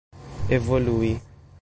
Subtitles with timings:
[0.57, 1.13] evolui